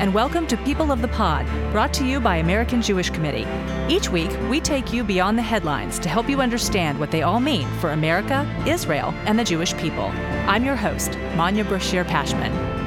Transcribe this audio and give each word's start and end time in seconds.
And 0.00 0.14
welcome 0.14 0.46
to 0.46 0.56
People 0.56 0.92
of 0.92 1.02
the 1.02 1.08
Pod, 1.08 1.44
brought 1.72 1.92
to 1.92 2.06
you 2.06 2.20
by 2.20 2.36
American 2.36 2.80
Jewish 2.80 3.10
Committee. 3.10 3.46
Each 3.94 4.08
week, 4.08 4.30
we 4.48 4.58
take 4.58 4.94
you 4.94 5.04
beyond 5.04 5.36
the 5.36 5.42
headlines 5.42 5.98
to 5.98 6.08
help 6.08 6.26
you 6.26 6.40
understand 6.40 6.98
what 6.98 7.10
they 7.10 7.20
all 7.20 7.38
mean 7.38 7.68
for 7.80 7.90
America, 7.90 8.50
Israel, 8.66 9.12
and 9.26 9.38
the 9.38 9.44
Jewish 9.44 9.76
people. 9.76 10.06
I'm 10.48 10.64
your 10.64 10.74
host, 10.74 11.18
Manya 11.36 11.66
Brachear 11.66 12.06
Pashman. 12.06 12.80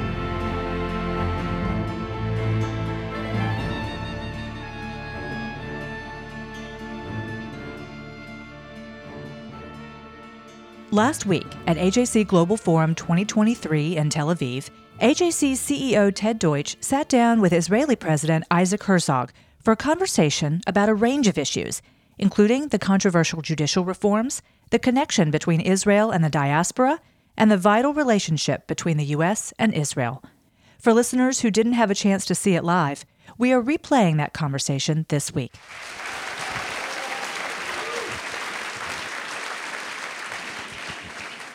Last 10.90 11.28
week 11.28 11.46
at 11.68 11.78
AJC 11.78 12.26
Global 12.26 12.58
Forum 12.58 12.96
2023 12.96 13.98
in 13.98 14.10
Tel 14.10 14.28
Aviv, 14.28 14.72
AJC's 15.04 15.60
CEO 15.60 16.14
Ted 16.16 16.40
Deutch 16.40 16.78
sat 16.80 17.10
down 17.10 17.42
with 17.42 17.52
Israeli 17.52 17.98
President 17.98 18.46
Isaac 18.50 18.86
Herzog 18.86 19.34
for 19.60 19.74
a 19.74 19.76
conversation 19.76 20.62
about 20.66 20.88
a 20.88 20.94
range 20.94 21.28
of 21.28 21.38
issues, 21.38 21.82
including 22.18 22.70
the 22.70 22.80
controversial 22.80 23.42
judicial 23.42 23.84
reforms, 23.84 24.42
the 24.70 24.80
connection 24.80 25.30
between 25.30 25.60
Israel 25.60 26.10
and 26.10 26.24
the 26.24 26.30
diaspora, 26.30 27.02
and 27.36 27.52
the 27.52 27.58
vital 27.58 27.94
relationship 27.94 28.66
between 28.66 28.96
the 28.96 29.08
U.S. 29.08 29.52
and 29.60 29.74
Israel. 29.74 30.24
For 30.80 30.94
listeners 30.94 31.42
who 31.42 31.52
didn't 31.52 31.74
have 31.74 31.92
a 31.92 31.96
chance 31.96 32.24
to 32.28 32.34
see 32.34 32.56
it 32.56 32.64
live, 32.64 33.04
we 33.38 33.52
are 33.52 33.62
replaying 33.62 34.16
that 34.20 34.32
conversation 34.32 35.06
this 35.10 35.36
week. 35.36 35.54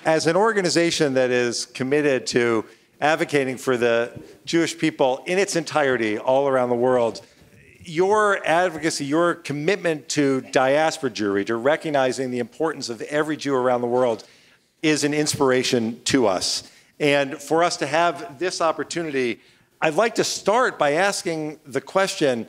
As 0.05 0.27
an 0.27 0.37
organization 0.37 1.15
that 1.15 1.31
is 1.31 1.65
committed 1.65 2.27
to 2.27 2.67
advocating 3.01 3.57
for 3.57 3.77
the 3.77 4.13
Jewish 4.45 4.77
people 4.77 5.23
in 5.27 5.39
its 5.39 5.57
entirety 5.57 6.19
all 6.19 6.49
around 6.49 6.69
the 6.69 6.75
world, 6.75 7.21
your 7.81 8.45
advocacy, 8.45 9.05
your 9.05 9.35
commitment 9.35 10.09
to 10.11 10.41
diaspora 10.41 11.11
Jewry, 11.11 11.47
to 11.47 11.57
recognizing 11.57 12.31
the 12.31 12.39
importance 12.39 12.89
of 12.89 13.01
every 13.03 13.37
Jew 13.37 13.55
around 13.55 13.81
the 13.81 13.87
world, 13.87 14.25
is 14.83 15.05
an 15.05 15.15
inspiration 15.15 16.01
to 16.05 16.27
us. 16.27 16.71
And 17.01 17.41
for 17.41 17.63
us 17.63 17.77
to 17.79 17.87
have 17.87 18.39
this 18.39 18.61
opportunity, 18.61 19.41
I'd 19.81 19.95
like 19.95 20.17
to 20.17 20.25
start 20.25 20.79
by 20.79 20.93
asking 20.93 21.61
the 21.65 21.81
question 21.81 22.49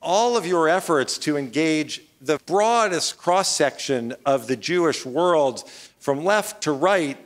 all 0.00 0.36
of 0.36 0.46
your 0.46 0.68
efforts 0.68 1.18
to 1.18 1.36
engage 1.36 2.02
the 2.20 2.38
broadest 2.46 3.16
cross 3.16 3.54
section 3.54 4.14
of 4.26 4.46
the 4.46 4.56
Jewish 4.56 5.06
world 5.06 5.64
from 5.98 6.24
left 6.24 6.62
to 6.64 6.72
right, 6.72 7.16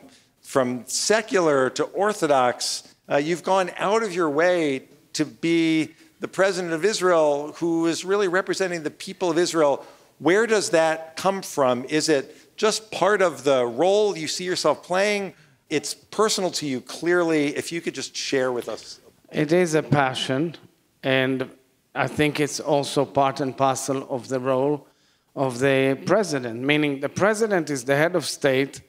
from 0.43 0.85
secular 0.87 1.71
to 1.71 1.85
orthodox, 1.85 2.83
uh, 3.09 3.17
you've 3.17 3.43
gone 3.43 3.71
out 3.77 4.03
of 4.03 4.15
your 4.15 4.29
way 4.29 4.89
to 5.15 5.25
be 5.25 5.95
the 6.21 6.29
president 6.29 6.73
of 6.73 6.85
Israel 6.85 7.53
who 7.57 7.87
is 7.87 8.05
really 8.05 8.29
representing 8.29 8.83
the 8.83 8.91
people 8.91 9.31
of 9.31 9.39
Israel. 9.39 9.85
Where 10.19 10.47
does 10.47 10.71
that 10.71 11.17
come 11.17 11.43
from? 11.43 11.85
Is 11.87 12.09
it 12.09 12.57
just 12.57 12.91
part 12.91 13.23
of 13.23 13.45
the 13.45 13.65
role 13.65 14.17
you 14.17 14.29
see 14.29 14.45
yourself 14.45 14.83
playing? 14.83 15.35
It's 15.69 15.95
personal 15.95 16.51
to 16.53 16.67
you, 16.67 16.81
clearly. 16.81 17.57
If 17.57 17.73
you 17.73 17.81
could 17.81 17.95
just 17.95 18.15
share 18.15 18.53
with 18.53 18.69
us. 18.69 19.01
It 19.33 19.53
is 19.53 19.75
a 19.75 19.83
passion, 19.83 20.57
and 21.03 21.49
I 21.95 22.07
think 22.07 22.39
it's 22.39 22.61
also 22.61 23.05
part 23.05 23.41
and 23.41 23.57
parcel 23.57 24.07
of 24.11 24.29
the 24.29 24.39
role 24.39 24.87
of 25.35 25.59
the 25.59 25.99
president, 26.05 26.61
meaning 26.61 27.01
the 27.01 27.09
president 27.09 27.71
is 27.71 27.85
the 27.85 27.97
head 27.97 28.15
of 28.15 28.27
state 28.27 28.83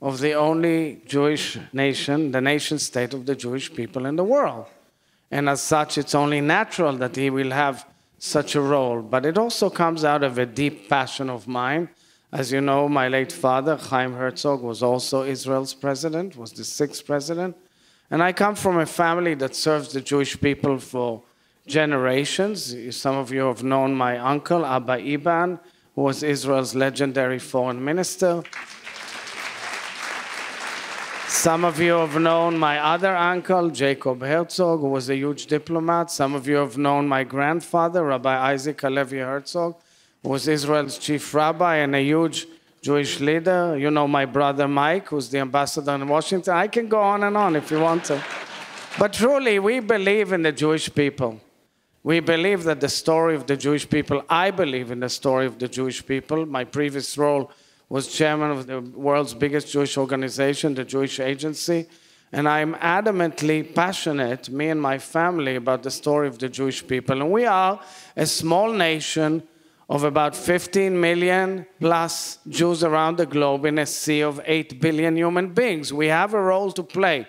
of 0.00 0.20
the 0.20 0.34
only 0.34 1.02
Jewish 1.06 1.58
nation, 1.72 2.30
the 2.30 2.40
nation 2.40 2.78
state 2.78 3.14
of 3.14 3.26
the 3.26 3.34
Jewish 3.34 3.72
people 3.74 4.06
in 4.06 4.16
the 4.16 4.24
world. 4.24 4.66
And 5.30 5.48
as 5.48 5.60
such, 5.60 5.98
it's 5.98 6.14
only 6.14 6.40
natural 6.40 6.96
that 6.98 7.16
he 7.16 7.30
will 7.30 7.50
have 7.50 7.86
such 8.18 8.54
a 8.54 8.60
role. 8.60 9.02
But 9.02 9.26
it 9.26 9.36
also 9.36 9.70
comes 9.70 10.04
out 10.04 10.22
of 10.22 10.38
a 10.38 10.46
deep 10.46 10.88
passion 10.88 11.28
of 11.28 11.46
mine. 11.46 11.88
As 12.32 12.52
you 12.52 12.60
know, 12.60 12.88
my 12.88 13.08
late 13.08 13.32
father, 13.32 13.76
Chaim 13.76 14.14
Herzog, 14.14 14.62
was 14.62 14.82
also 14.82 15.24
Israel's 15.24 15.74
president, 15.74 16.36
was 16.36 16.52
the 16.52 16.64
sixth 16.64 17.06
president. 17.06 17.56
And 18.10 18.22
I 18.22 18.32
come 18.32 18.54
from 18.54 18.78
a 18.78 18.86
family 18.86 19.34
that 19.34 19.54
serves 19.54 19.92
the 19.92 20.00
Jewish 20.00 20.40
people 20.40 20.78
for 20.78 21.22
generations. 21.66 22.74
Some 22.96 23.16
of 23.16 23.32
you 23.32 23.42
have 23.42 23.62
known 23.62 23.94
my 23.94 24.18
uncle, 24.18 24.64
Abba 24.64 24.98
Eban, 24.98 25.58
who 25.94 26.02
was 26.02 26.22
Israel's 26.22 26.74
legendary 26.74 27.38
foreign 27.38 27.84
minister. 27.84 28.42
Some 31.28 31.62
of 31.62 31.78
you 31.78 31.92
have 31.92 32.18
known 32.18 32.56
my 32.56 32.78
other 32.78 33.14
uncle, 33.14 33.68
Jacob 33.68 34.22
Herzog, 34.22 34.80
who 34.80 34.88
was 34.88 35.10
a 35.10 35.14
huge 35.14 35.46
diplomat. 35.46 36.10
Some 36.10 36.34
of 36.34 36.48
you 36.48 36.56
have 36.56 36.78
known 36.78 37.06
my 37.06 37.22
grandfather, 37.22 38.02
Rabbi 38.02 38.52
Isaac 38.52 38.80
Halevi 38.80 39.18
Herzog, 39.18 39.76
who 40.22 40.30
was 40.30 40.48
Israel's 40.48 40.96
chief 40.96 41.34
rabbi 41.34 41.76
and 41.76 41.94
a 41.94 42.02
huge 42.02 42.46
Jewish 42.80 43.20
leader. 43.20 43.76
You 43.76 43.90
know 43.90 44.08
my 44.08 44.24
brother 44.24 44.66
Mike, 44.66 45.08
who's 45.08 45.28
the 45.28 45.38
ambassador 45.38 45.94
in 45.94 46.08
Washington. 46.08 46.54
I 46.54 46.66
can 46.66 46.88
go 46.88 47.00
on 47.00 47.22
and 47.22 47.36
on 47.36 47.56
if 47.56 47.70
you 47.70 47.78
want 47.78 48.04
to. 48.04 48.24
But 48.98 49.12
truly, 49.12 49.58
we 49.58 49.80
believe 49.80 50.32
in 50.32 50.42
the 50.42 50.52
Jewish 50.52 50.92
people. 50.92 51.40
We 52.02 52.20
believe 52.20 52.64
that 52.64 52.80
the 52.80 52.88
story 52.88 53.34
of 53.34 53.46
the 53.46 53.56
Jewish 53.56 53.88
people, 53.88 54.24
I 54.30 54.50
believe 54.50 54.90
in 54.90 55.00
the 55.00 55.10
story 55.10 55.44
of 55.44 55.58
the 55.58 55.68
Jewish 55.68 56.04
people. 56.04 56.46
My 56.46 56.64
previous 56.64 57.18
role 57.18 57.50
was 57.88 58.08
chairman 58.08 58.50
of 58.50 58.66
the 58.66 58.80
world's 58.80 59.34
biggest 59.34 59.72
Jewish 59.72 59.96
organization, 59.96 60.74
the 60.74 60.84
Jewish 60.84 61.20
Agency. 61.20 61.86
And 62.30 62.46
I'm 62.46 62.74
adamantly 62.74 63.74
passionate, 63.74 64.50
me 64.50 64.68
and 64.68 64.80
my 64.80 64.98
family, 64.98 65.56
about 65.56 65.82
the 65.82 65.90
story 65.90 66.28
of 66.28 66.38
the 66.38 66.48
Jewish 66.48 66.86
people. 66.86 67.22
And 67.22 67.30
we 67.30 67.46
are 67.46 67.80
a 68.16 68.26
small 68.26 68.72
nation 68.72 69.42
of 69.88 70.04
about 70.04 70.36
15 70.36 71.00
million 71.00 71.64
plus 71.80 72.38
Jews 72.46 72.84
around 72.84 73.16
the 73.16 73.24
globe 73.24 73.64
in 73.64 73.78
a 73.78 73.86
sea 73.86 74.20
of 74.20 74.40
8 74.44 74.80
billion 74.82 75.16
human 75.16 75.54
beings. 75.54 75.90
We 75.90 76.08
have 76.08 76.34
a 76.34 76.42
role 76.42 76.70
to 76.72 76.82
play. 76.82 77.26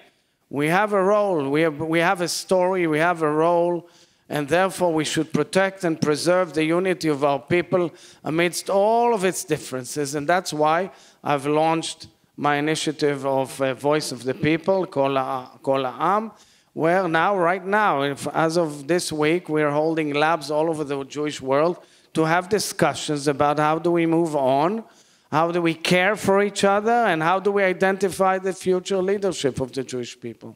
We 0.50 0.68
have 0.68 0.92
a 0.92 1.02
role. 1.02 1.50
We 1.50 1.62
have, 1.62 1.80
we 1.80 2.00
have 2.00 2.20
a 2.20 2.28
story. 2.28 2.86
We 2.86 3.00
have 3.00 3.22
a 3.22 3.32
role 3.32 3.88
and 4.30 4.48
therefore 4.48 4.94
we 4.94 5.04
should 5.04 5.34
protect 5.34 5.84
and 5.84 6.00
preserve 6.00 6.54
the 6.54 6.64
unity 6.64 7.08
of 7.08 7.24
our 7.24 7.40
people 7.40 7.92
amidst 8.24 8.70
all 8.70 9.14
of 9.14 9.24
its 9.24 9.44
differences. 9.44 10.14
And 10.14 10.28
that's 10.28 10.54
why 10.54 10.92
I've 11.24 11.48
launched 11.48 12.08
my 12.38 12.56
initiative 12.56 13.26
of 13.26 13.60
uh, 13.60 13.74
Voice 13.74 14.12
of 14.12 14.24
the 14.24 14.36
People, 14.36 14.86
Kol 14.86 15.18
Am, 15.18 16.32
where 16.74 17.08
now, 17.08 17.38
right 17.38 17.66
now, 17.66 18.04
if, 18.04 18.28
as 18.28 18.56
of 18.58 18.88
this 18.88 19.12
week, 19.12 19.50
we're 19.50 19.72
holding 19.72 20.14
labs 20.14 20.52
all 20.52 20.70
over 20.70 20.84
the 20.84 21.04
Jewish 21.04 21.42
world 21.42 21.84
to 22.14 22.24
have 22.24 22.48
discussions 22.48 23.28
about 23.28 23.58
how 23.58 23.80
do 23.80 23.92
we 23.92 24.06
move 24.06 24.36
on, 24.36 24.84
how 25.32 25.52
do 25.52 25.62
we 25.62 25.74
care 25.74 26.16
for 26.16 26.42
each 26.42 26.64
other, 26.64 26.92
and 26.92 27.22
how 27.22 27.40
do 27.40 27.52
we 27.52 27.64
identify 27.64 28.38
the 28.38 28.54
future 28.54 29.02
leadership 29.02 29.60
of 29.60 29.72
the 29.74 29.84
Jewish 29.84 30.20
people. 30.20 30.56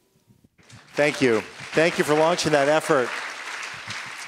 Thank 0.94 1.22
you. 1.22 1.41
Thank 1.73 1.97
you 1.97 2.03
for 2.03 2.13
launching 2.13 2.51
that 2.51 2.69
effort. 2.69 3.09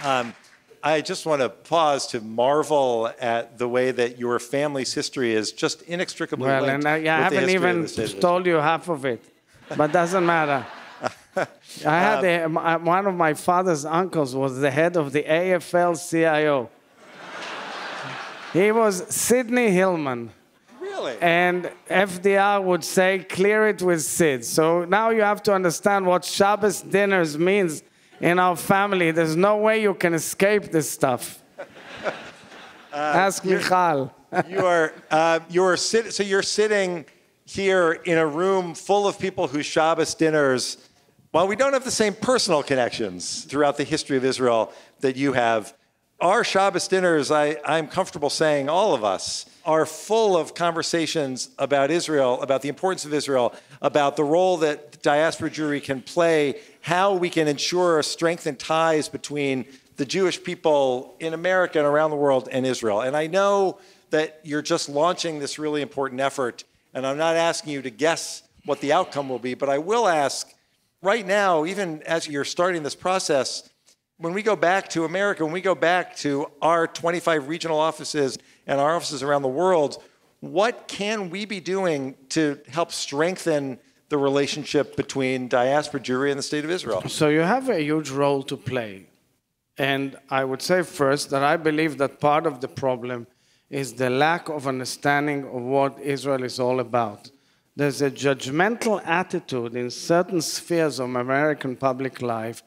Um, 0.06 0.36
I 0.84 1.02
just 1.02 1.26
want 1.26 1.42
to 1.42 1.50
pause 1.50 2.06
to 2.10 2.22
marvel 2.22 3.12
at 3.20 3.58
the 3.58 3.68
way 3.68 3.90
that 3.90 4.20
your 4.20 4.38
family's 4.38 4.94
history 4.94 5.34
is 5.34 5.52
just 5.52 5.82
inextricably 5.82 6.46
well, 6.46 6.62
linked. 6.62 6.86
and 6.86 6.88
I, 6.88 6.98
yeah, 6.98 7.18
I 7.18 7.22
haven't 7.24 7.50
even 7.50 7.88
told 8.20 8.46
you 8.46 8.58
half 8.58 8.88
of 8.88 9.04
it, 9.04 9.24
but 9.76 9.92
doesn't 9.92 10.24
matter. 10.24 10.64
I 11.88 12.00
had 12.00 12.24
a, 12.24 12.48
one 12.48 13.08
of 13.08 13.16
my 13.16 13.34
father's 13.34 13.84
uncles 13.84 14.36
was 14.36 14.60
the 14.60 14.70
head 14.70 14.96
of 14.96 15.12
the 15.12 15.24
AFL-CIO. 15.24 16.70
he 18.54 18.72
was 18.72 19.08
Sidney 19.10 19.72
Hillman. 19.72 20.30
Really? 20.80 21.16
And 21.20 21.72
FDR 21.90 22.64
would 22.64 22.84
say, 22.84 23.26
clear 23.28 23.70
it 23.70 23.82
with 23.82 24.04
Sid. 24.04 24.46
So 24.46 24.86
now 24.86 25.10
you 25.10 25.22
have 25.24 25.42
to 25.44 25.54
understand 25.54 26.06
what 26.06 26.24
Shabbos 26.24 26.82
dinners 26.82 27.40
means 27.40 27.82
in 28.22 28.40
our 28.40 28.56
family. 28.56 29.12
There's 29.12 29.36
no 29.36 29.58
way 29.58 29.82
you 29.82 29.94
can 29.94 30.14
escape 30.14 30.72
this 30.72 30.90
stuff. 30.90 31.42
Uh, 31.58 31.64
Ask 32.94 33.44
Michal. 33.44 34.14
you 34.50 34.60
are 34.60 34.94
uh, 35.12 35.40
you're 35.50 35.78
sit- 35.78 36.14
so 36.14 36.24
you're 36.24 36.42
sitting 36.42 37.06
here 37.46 37.92
in 37.92 38.18
a 38.18 38.26
room 38.26 38.74
full 38.74 39.08
of 39.08 39.20
people 39.20 39.48
whose 39.48 39.66
Shabbos 39.66 40.16
dinners, 40.16 40.78
while 41.32 41.48
we 41.48 41.56
don't 41.56 41.74
have 41.74 41.84
the 41.84 41.92
same 41.92 42.14
personal 42.14 42.64
connections 42.64 43.44
throughout 43.44 43.78
the 43.78 43.84
history 43.84 44.18
of 44.18 44.26
Israel 44.26 44.72
that 45.02 45.16
you 45.16 45.34
have, 45.34 45.74
our 46.20 46.44
Shabbos 46.44 46.88
dinners, 46.88 47.30
I, 47.30 47.58
I'm 47.66 47.88
comfortable 47.88 48.30
saying, 48.30 48.70
all 48.70 48.94
of 48.94 49.04
us, 49.04 49.46
are 49.66 49.86
full 49.86 50.38
of 50.38 50.54
conversations 50.54 51.50
about 51.58 51.92
Israel, 51.92 52.42
about 52.42 52.62
the 52.62 52.70
importance 52.70 53.04
of 53.04 53.14
Israel, 53.14 53.54
about 53.82 54.16
the 54.16 54.24
role 54.24 54.58
that 54.58 55.02
diaspora 55.02 55.50
Jewry 55.50 55.84
can 55.84 56.02
play, 56.02 56.62
how 56.86 57.16
we 57.16 57.32
can 57.32 57.48
ensure 57.48 58.04
strengthened 58.04 58.60
ties 58.60 59.10
between 59.10 59.66
the 59.98 60.06
Jewish 60.06 60.44
people 60.44 61.16
in 61.20 61.34
America 61.34 61.80
and 61.80 61.88
around 61.88 62.12
the 62.12 62.16
world 62.16 62.48
and 62.52 62.64
Israel. 62.64 63.02
And 63.02 63.18
I 63.18 63.26
know 63.26 63.80
that 64.12 64.40
you're 64.44 64.62
just 64.62 64.88
launching 64.88 65.40
this 65.40 65.58
really 65.58 65.82
important 65.82 66.22
effort, 66.22 66.64
and 66.94 67.04
I'm 67.08 67.18
not 67.18 67.38
asking 67.38 67.74
you 67.74 67.82
to 67.82 67.90
guess 67.90 68.44
what 68.66 68.82
the 68.82 68.94
outcome 68.94 69.30
will 69.30 69.40
be, 69.40 69.56
but 69.56 69.68
I 69.68 69.80
will 69.80 70.08
ask 70.08 70.54
right 71.02 71.26
now, 71.26 71.66
even 71.66 72.04
as 72.04 72.28
you're 72.28 72.46
starting 72.46 72.84
this 72.84 72.94
process, 72.94 73.68
when 74.20 74.34
we 74.34 74.44
go 74.44 74.56
back 74.56 74.88
to 74.90 75.06
America, 75.06 75.44
when 75.44 75.54
we 75.54 75.62
go 75.62 75.74
back 75.74 76.16
to 76.18 76.46
our 76.62 76.86
25 76.86 77.48
regional 77.48 77.80
offices 77.80 78.38
and 78.68 78.80
our 78.80 78.96
offices 78.96 79.24
around 79.24 79.42
the 79.42 79.48
world, 79.48 80.04
what 80.40 80.88
can 80.88 81.32
we 81.32 81.46
be 81.46 81.60
doing 81.60 82.14
to 82.30 82.60
help 82.68 82.92
strengthen 82.92 83.80
the 84.16 84.24
relationship 84.32 84.96
between 84.96 85.38
diaspora 85.50 86.00
Jewry 86.08 86.30
and 86.32 86.40
the 86.40 86.48
state 86.52 86.66
of 86.68 86.72
Israel? 86.80 87.02
So 87.22 87.26
you 87.38 87.44
have 87.56 87.68
a 87.80 87.82
huge 87.90 88.10
role 88.24 88.42
to 88.52 88.56
play. 88.72 88.94
And 89.78 90.08
I 90.40 90.42
would 90.50 90.62
say 90.70 90.80
first 90.84 91.24
that 91.32 91.44
I 91.54 91.56
believe 91.70 91.94
that 92.02 92.22
part 92.30 92.46
of 92.52 92.56
the 92.64 92.72
problem 92.84 93.28
is 93.70 93.86
the 94.04 94.10
lack 94.10 94.44
of 94.48 94.68
understanding 94.74 95.40
of 95.56 95.62
what 95.76 95.94
Israel 96.16 96.44
is 96.52 96.58
all 96.66 96.80
about. 96.80 97.22
There's 97.76 98.02
a 98.10 98.12
judgmental 98.26 98.98
attitude 99.22 99.76
in 99.76 99.90
certain 99.90 100.42
spheres 100.42 100.98
of 101.04 101.08
American 101.26 101.76
public 101.88 102.16
life, 102.22 102.64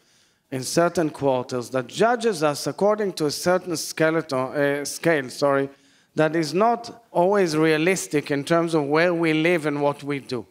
in 0.56 0.62
certain 0.62 1.08
quarters, 1.22 1.70
that 1.70 1.86
judges 1.86 2.42
us 2.42 2.60
according 2.66 3.10
to 3.18 3.24
a 3.26 3.30
certain 3.30 3.76
skeleton, 3.76 4.38
uh, 4.38 4.84
scale, 4.84 5.30
sorry, 5.30 5.66
that 6.14 6.36
is 6.36 6.52
not 6.52 6.80
always 7.10 7.56
realistic 7.56 8.24
in 8.36 8.44
terms 8.44 8.74
of 8.74 8.82
where 8.94 9.14
we 9.14 9.32
live 9.32 9.64
and 9.70 9.80
what 9.80 10.02
we 10.10 10.18
do. 10.36 10.46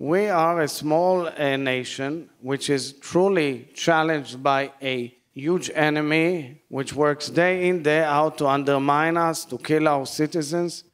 We 0.00 0.30
are 0.30 0.62
a 0.62 0.66
small 0.66 1.28
uh, 1.28 1.56
nation 1.58 2.30
which 2.40 2.70
is 2.70 2.94
truly 2.94 3.68
challenged 3.74 4.42
by 4.42 4.72
a 4.80 5.14
huge 5.34 5.70
enemy 5.74 6.62
which 6.70 6.94
works 6.94 7.28
day 7.28 7.68
in, 7.68 7.82
day 7.82 8.02
out 8.02 8.38
to 8.38 8.46
undermine 8.46 9.18
us, 9.18 9.44
to 9.44 9.58
kill 9.58 9.86
our 9.86 10.06
citizens, 10.06 10.84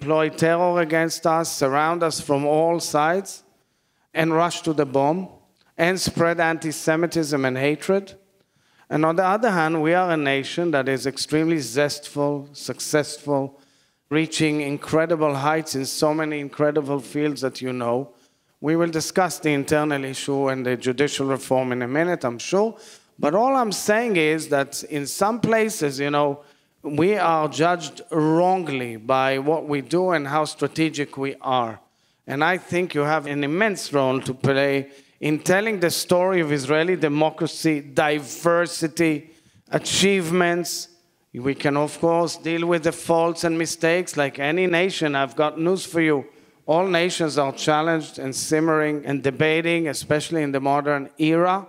employ 0.00 0.30
terror 0.30 0.80
against 0.80 1.28
us, 1.28 1.56
surround 1.56 2.02
us 2.02 2.20
from 2.20 2.44
all 2.44 2.80
sides, 2.80 3.44
and 4.12 4.34
rush 4.34 4.62
to 4.62 4.72
the 4.72 4.84
bomb, 4.84 5.28
and 5.78 6.00
spread 6.00 6.40
anti 6.40 6.72
Semitism 6.72 7.44
and 7.44 7.56
hatred. 7.56 8.16
And 8.88 9.04
on 9.04 9.14
the 9.14 9.24
other 9.24 9.52
hand, 9.52 9.80
we 9.80 9.94
are 9.94 10.10
a 10.10 10.16
nation 10.16 10.72
that 10.72 10.88
is 10.88 11.06
extremely 11.06 11.60
zestful, 11.60 12.48
successful, 12.52 13.60
reaching 14.10 14.60
incredible 14.60 15.36
heights 15.36 15.76
in 15.76 15.86
so 15.86 16.12
many 16.12 16.40
incredible 16.40 16.98
fields 16.98 17.42
that 17.42 17.62
you 17.62 17.72
know. 17.72 18.12
We 18.60 18.76
will 18.76 18.90
discuss 18.90 19.38
the 19.38 19.54
internal 19.54 20.04
issue 20.04 20.48
and 20.48 20.66
the 20.66 20.76
judicial 20.76 21.26
reform 21.26 21.72
in 21.72 21.82
a 21.82 21.88
minute, 21.88 22.24
I'm 22.24 22.38
sure. 22.38 22.76
But 23.18 23.34
all 23.34 23.56
I'm 23.56 23.72
saying 23.72 24.16
is 24.16 24.48
that 24.48 24.82
in 24.84 25.06
some 25.06 25.40
places, 25.40 25.98
you 25.98 26.10
know, 26.10 26.42
we 26.82 27.16
are 27.16 27.48
judged 27.48 28.02
wrongly 28.10 28.96
by 28.96 29.38
what 29.38 29.66
we 29.66 29.80
do 29.80 30.10
and 30.10 30.26
how 30.26 30.44
strategic 30.44 31.16
we 31.16 31.36
are. 31.40 31.80
And 32.26 32.44
I 32.44 32.58
think 32.58 32.94
you 32.94 33.02
have 33.02 33.26
an 33.26 33.44
immense 33.44 33.92
role 33.92 34.20
to 34.20 34.32
play 34.32 34.90
in 35.20 35.38
telling 35.40 35.80
the 35.80 35.90
story 35.90 36.40
of 36.40 36.52
Israeli 36.52 36.96
democracy, 36.96 37.80
diversity, 37.80 39.30
achievements. 39.70 40.88
We 41.32 41.54
can, 41.54 41.76
of 41.76 41.98
course, 42.00 42.36
deal 42.36 42.66
with 42.66 42.84
the 42.84 42.92
faults 42.92 43.44
and 43.44 43.58
mistakes 43.58 44.16
like 44.16 44.38
any 44.38 44.66
nation. 44.66 45.14
I've 45.14 45.36
got 45.36 45.60
news 45.60 45.84
for 45.84 46.00
you. 46.00 46.26
All 46.70 46.86
nations 46.86 47.36
are 47.36 47.52
challenged 47.52 48.20
and 48.20 48.32
simmering 48.32 49.04
and 49.04 49.24
debating, 49.24 49.88
especially 49.88 50.44
in 50.44 50.52
the 50.52 50.60
modern 50.60 51.10
era 51.18 51.66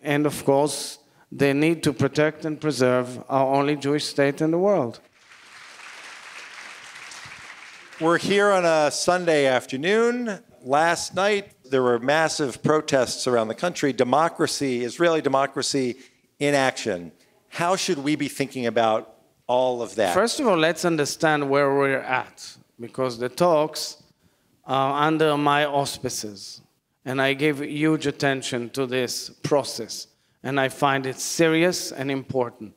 and 0.00 0.24
of 0.24 0.46
course, 0.46 0.98
the 1.30 1.52
need 1.52 1.82
to 1.82 1.92
protect 1.92 2.46
and 2.46 2.58
preserve 2.58 3.22
our 3.28 3.54
only 3.54 3.76
Jewish 3.76 4.06
state 4.06 4.40
in 4.40 4.50
the 4.50 4.56
world. 4.56 4.98
We're 8.00 8.16
here 8.16 8.50
on 8.50 8.64
a 8.64 8.90
Sunday 8.90 9.44
afternoon. 9.44 10.40
Last 10.62 11.14
night, 11.14 11.52
there 11.70 11.82
were 11.82 11.98
massive 11.98 12.62
protests 12.62 13.26
around 13.26 13.48
the 13.48 13.54
country. 13.54 13.92
Democracy, 13.92 14.84
Israeli 14.84 15.20
democracy 15.20 15.96
in 16.38 16.54
action. 16.54 17.12
How 17.50 17.76
should 17.76 17.98
we 17.98 18.16
be 18.16 18.28
thinking 18.28 18.64
about 18.64 19.16
all 19.46 19.82
of 19.82 19.96
that? 19.96 20.14
First 20.14 20.40
of 20.40 20.46
all, 20.46 20.56
let's 20.56 20.86
understand 20.86 21.50
where 21.50 21.74
we're 21.74 21.98
at, 21.98 22.56
because 22.80 23.18
the 23.18 23.28
talks 23.28 23.99
are 24.70 25.02
under 25.02 25.36
my 25.36 25.64
auspices. 25.64 26.60
And 27.04 27.20
I 27.20 27.34
give 27.34 27.58
huge 27.58 28.06
attention 28.06 28.70
to 28.70 28.86
this 28.86 29.28
process. 29.42 30.06
And 30.44 30.60
I 30.60 30.68
find 30.68 31.06
it 31.06 31.18
serious 31.18 31.90
and 31.90 32.08
important. 32.08 32.74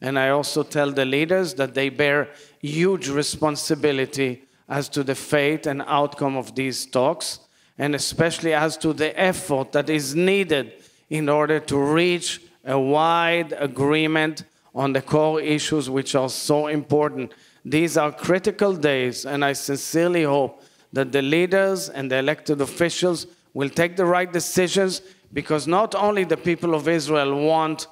And 0.00 0.18
I 0.18 0.30
also 0.30 0.64
tell 0.64 0.90
the 0.90 1.04
leaders 1.04 1.54
that 1.54 1.72
they 1.72 1.88
bear 1.88 2.30
huge 2.60 3.08
responsibility 3.08 4.42
as 4.68 4.88
to 4.88 5.04
the 5.04 5.14
fate 5.14 5.66
and 5.66 5.82
outcome 5.86 6.36
of 6.36 6.56
these 6.56 6.84
talks, 6.84 7.38
and 7.78 7.94
especially 7.94 8.52
as 8.52 8.76
to 8.78 8.92
the 8.92 9.18
effort 9.18 9.70
that 9.70 9.88
is 9.88 10.16
needed 10.16 10.72
in 11.10 11.28
order 11.28 11.60
to 11.60 11.78
reach 11.78 12.40
a 12.64 12.78
wide 12.78 13.54
agreement 13.56 14.42
on 14.74 14.92
the 14.92 15.00
core 15.00 15.40
issues 15.40 15.88
which 15.88 16.16
are 16.16 16.28
so 16.28 16.66
important. 16.66 17.32
These 17.64 17.96
are 17.96 18.10
critical 18.10 18.74
days, 18.74 19.24
and 19.24 19.44
I 19.44 19.52
sincerely 19.52 20.24
hope 20.24 20.60
that 20.96 21.12
the 21.12 21.22
leaders 21.22 21.88
and 21.88 22.10
the 22.10 22.16
elected 22.16 22.60
officials 22.60 23.26
will 23.54 23.68
take 23.70 23.96
the 23.96 24.04
right 24.04 24.32
decisions 24.32 25.02
because 25.32 25.66
not 25.66 25.94
only 25.94 26.24
the 26.24 26.36
people 26.36 26.74
of 26.74 26.88
Israel 26.88 27.34
want 27.46 27.86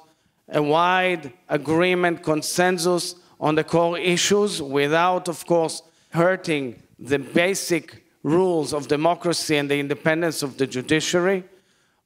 a 0.49 0.61
wide 0.61 1.33
agreement, 1.49 2.23
consensus 2.23 3.15
on 3.39 3.55
the 3.55 3.63
core 3.63 3.97
issues 3.97 4.61
without, 4.61 5.27
of 5.27 5.45
course, 5.45 5.81
hurting 6.09 6.81
the 6.99 7.19
basic 7.19 8.03
rules 8.23 8.73
of 8.73 8.87
democracy 8.87 9.57
and 9.57 9.69
the 9.69 9.79
independence 9.79 10.41
of 10.41 10.57
the 10.57 10.67
judiciary. 10.67 11.43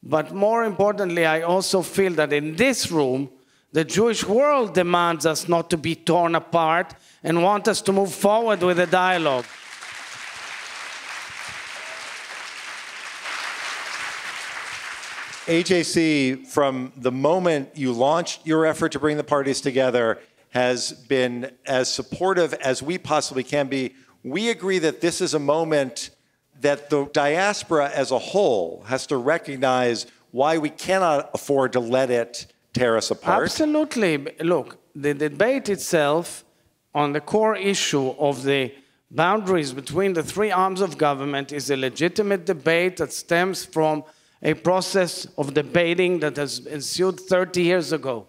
But 0.03 0.33
more 0.33 0.63
importantly, 0.65 1.25
I 1.25 1.41
also 1.41 1.81
feel 1.81 2.13
that 2.13 2.33
in 2.33 2.55
this 2.55 2.91
room, 2.91 3.29
the 3.71 3.85
Jewish 3.85 4.25
world 4.25 4.73
demands 4.73 5.25
us 5.25 5.47
not 5.47 5.69
to 5.69 5.77
be 5.77 5.95
torn 5.95 6.35
apart 6.35 6.95
and 7.23 7.43
want 7.43 7.67
us 7.67 7.81
to 7.83 7.93
move 7.93 8.13
forward 8.13 8.61
with 8.61 8.79
a 8.79 8.87
dialogue. 8.87 9.45
AJC, 15.49 16.45
from 16.45 16.93
the 16.95 17.11
moment 17.11 17.69
you 17.73 17.91
launched 17.91 18.45
your 18.45 18.67
effort 18.67 18.91
to 18.91 18.99
bring 18.99 19.17
the 19.17 19.23
parties 19.23 19.61
together, 19.61 20.19
has 20.49 20.91
been 20.91 21.51
as 21.65 21.91
supportive 21.91 22.53
as 22.53 22.83
we 22.83 22.99
possibly 22.99 23.43
can 23.43 23.67
be. 23.67 23.95
We 24.23 24.51
agree 24.51 24.77
that 24.77 25.01
this 25.01 25.21
is 25.21 25.33
a 25.33 25.39
moment 25.39 26.11
that 26.61 26.91
the 26.91 27.05
diaspora 27.05 27.89
as 27.89 28.11
a 28.11 28.19
whole 28.19 28.83
has 28.87 29.07
to 29.07 29.17
recognize 29.17 30.05
why 30.29 30.59
we 30.59 30.69
cannot 30.69 31.31
afford 31.33 31.73
to 31.73 31.79
let 31.79 32.11
it 32.11 32.45
tear 32.73 32.95
us 32.95 33.09
apart. 33.09 33.41
Absolutely. 33.41 34.27
Look, 34.41 34.77
the 34.93 35.15
debate 35.15 35.67
itself 35.67 36.45
on 36.93 37.13
the 37.13 37.21
core 37.21 37.55
issue 37.55 38.09
of 38.19 38.43
the 38.43 38.71
boundaries 39.09 39.73
between 39.73 40.13
the 40.13 40.21
three 40.21 40.51
arms 40.51 40.81
of 40.81 40.99
government 40.99 41.51
is 41.51 41.71
a 41.71 41.75
legitimate 41.75 42.45
debate 42.45 42.97
that 42.97 43.11
stems 43.11 43.65
from 43.65 44.03
a 44.41 44.53
process 44.53 45.25
of 45.37 45.53
debating 45.53 46.19
that 46.19 46.37
has 46.37 46.65
ensued 46.65 47.19
30 47.19 47.61
years 47.61 47.91
ago. 47.91 48.27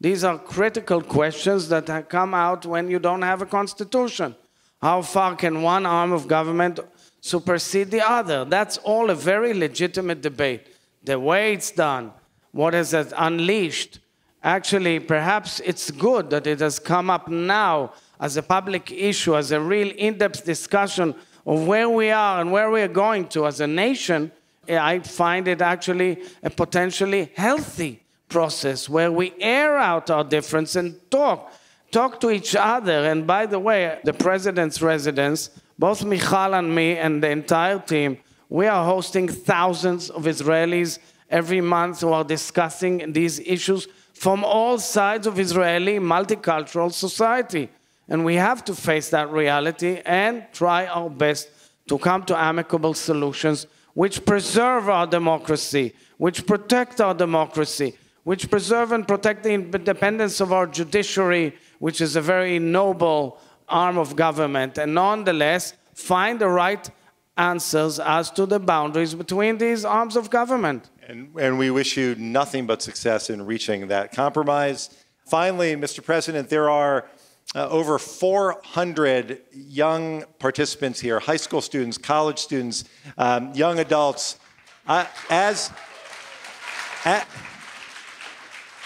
These 0.00 0.24
are 0.24 0.38
critical 0.38 1.00
questions 1.00 1.68
that 1.68 2.08
come 2.08 2.34
out 2.34 2.66
when 2.66 2.90
you 2.90 2.98
don't 2.98 3.22
have 3.22 3.42
a 3.42 3.46
constitution. 3.46 4.34
How 4.80 5.02
far 5.02 5.36
can 5.36 5.62
one 5.62 5.86
arm 5.86 6.10
of 6.10 6.26
government 6.26 6.80
supersede 7.20 7.90
the 7.90 8.04
other? 8.04 8.44
That's 8.44 8.78
all 8.78 9.10
a 9.10 9.14
very 9.14 9.54
legitimate 9.54 10.20
debate. 10.20 10.66
The 11.04 11.20
way 11.20 11.52
it's 11.54 11.70
done, 11.70 12.12
what 12.50 12.74
has 12.74 12.92
it 12.94 13.12
unleashed, 13.16 14.00
actually, 14.42 14.98
perhaps 14.98 15.60
it's 15.60 15.90
good 15.90 16.30
that 16.30 16.48
it 16.48 16.58
has 16.60 16.80
come 16.80 17.10
up 17.10 17.28
now 17.28 17.92
as 18.18 18.36
a 18.36 18.42
public 18.42 18.90
issue, 18.90 19.36
as 19.36 19.52
a 19.52 19.60
real 19.60 19.92
in 19.96 20.18
depth 20.18 20.44
discussion 20.44 21.14
of 21.46 21.66
where 21.66 21.88
we 21.88 22.10
are 22.10 22.40
and 22.40 22.50
where 22.50 22.70
we 22.70 22.80
are 22.80 22.88
going 22.88 23.28
to 23.28 23.46
as 23.46 23.60
a 23.60 23.66
nation 23.66 24.32
I 24.68 25.00
find 25.00 25.48
it 25.48 25.60
actually 25.60 26.22
a 26.42 26.50
potentially 26.50 27.32
healthy 27.36 28.02
process 28.28 28.88
where 28.88 29.10
we 29.10 29.34
air 29.40 29.76
out 29.76 30.10
our 30.10 30.24
difference 30.24 30.76
and 30.76 30.98
talk, 31.10 31.52
talk 31.90 32.20
to 32.20 32.30
each 32.30 32.54
other. 32.56 33.04
And 33.04 33.26
by 33.26 33.46
the 33.46 33.58
way, 33.58 33.98
the 34.04 34.12
president's 34.12 34.80
residence, 34.80 35.50
both 35.78 36.04
Michal 36.04 36.54
and 36.54 36.74
me 36.74 36.96
and 36.96 37.22
the 37.22 37.30
entire 37.30 37.78
team, 37.78 38.18
we 38.48 38.66
are 38.66 38.84
hosting 38.84 39.28
thousands 39.28 40.10
of 40.10 40.24
Israelis 40.24 40.98
every 41.28 41.60
month 41.60 42.00
who 42.00 42.12
are 42.12 42.24
discussing 42.24 43.12
these 43.12 43.40
issues 43.40 43.88
from 44.12 44.44
all 44.44 44.78
sides 44.78 45.26
of 45.26 45.38
Israeli 45.38 45.98
multicultural 45.98 46.92
society. 46.92 47.68
And 48.08 48.24
we 48.24 48.34
have 48.36 48.64
to 48.66 48.74
face 48.74 49.08
that 49.10 49.30
reality 49.30 50.00
and 50.04 50.44
try 50.52 50.86
our 50.86 51.10
best 51.10 51.48
to 51.88 51.98
come 51.98 52.22
to 52.24 52.38
amicable 52.38 52.94
solutions 52.94 53.66
which 53.94 54.24
preserve 54.24 54.88
our 54.88 55.06
democracy, 55.06 55.94
which 56.18 56.46
protect 56.46 57.00
our 57.00 57.14
democracy, 57.14 57.96
which 58.24 58.50
preserve 58.50 58.92
and 58.92 59.06
protect 59.06 59.42
the 59.42 59.52
independence 59.52 60.40
of 60.40 60.52
our 60.52 60.66
judiciary, 60.66 61.54
which 61.78 62.00
is 62.00 62.16
a 62.16 62.20
very 62.20 62.58
noble 62.58 63.40
arm 63.68 63.98
of 63.98 64.16
government, 64.16 64.78
and 64.78 64.94
nonetheless 64.94 65.74
find 65.94 66.40
the 66.40 66.48
right 66.48 66.90
answers 67.36 67.98
as 67.98 68.30
to 68.30 68.46
the 68.46 68.60
boundaries 68.60 69.14
between 69.14 69.58
these 69.58 69.84
arms 69.84 70.16
of 70.16 70.30
government. 70.30 70.90
And, 71.08 71.34
and 71.38 71.58
we 71.58 71.70
wish 71.70 71.96
you 71.96 72.14
nothing 72.16 72.66
but 72.66 72.82
success 72.82 73.30
in 73.30 73.44
reaching 73.44 73.88
that 73.88 74.12
compromise. 74.12 74.90
Finally, 75.26 75.74
Mr. 75.76 76.04
President, 76.04 76.48
there 76.48 76.68
are 76.68 77.06
uh, 77.54 77.68
over 77.68 77.98
400 77.98 79.42
young 79.52 80.24
participants 80.38 81.00
here 81.00 81.20
high 81.20 81.36
school 81.36 81.60
students, 81.60 81.98
college 81.98 82.38
students, 82.38 82.84
um, 83.18 83.52
young 83.54 83.78
adults. 83.78 84.38
Uh, 84.86 85.06
as, 85.30 85.70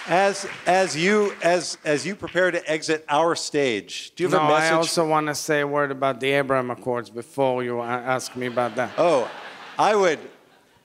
as, 0.08 0.46
as, 0.66 0.96
you, 0.96 1.32
as, 1.42 1.78
as 1.84 2.06
you 2.06 2.14
prepare 2.14 2.50
to 2.50 2.70
exit 2.70 3.04
our 3.08 3.34
stage, 3.34 4.12
do 4.14 4.24
you 4.24 4.30
have 4.30 4.40
no, 4.40 4.46
a 4.46 4.50
message? 4.50 4.72
I 4.72 4.76
also 4.76 5.08
want 5.08 5.28
to 5.28 5.34
say 5.34 5.60
a 5.60 5.66
word 5.66 5.90
about 5.90 6.20
the 6.20 6.30
Abraham 6.32 6.70
Accords 6.70 7.08
before 7.08 7.62
you 7.62 7.80
ask 7.80 8.36
me 8.36 8.46
about 8.46 8.76
that. 8.76 8.92
Oh, 8.98 9.30
I 9.78 9.94
would. 9.94 10.18